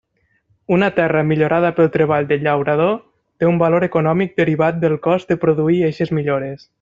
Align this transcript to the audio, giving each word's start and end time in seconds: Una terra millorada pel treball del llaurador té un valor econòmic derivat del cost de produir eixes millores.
Una 0.77 0.87
terra 0.99 1.19
millorada 1.31 1.69
pel 1.79 1.91
treball 1.97 2.25
del 2.31 2.41
llaurador 2.47 2.97
té 3.43 3.51
un 3.53 3.61
valor 3.65 3.85
econòmic 3.91 4.33
derivat 4.45 4.81
del 4.87 5.01
cost 5.09 5.35
de 5.35 5.39
produir 5.45 5.81
eixes 5.93 6.15
millores. 6.21 6.69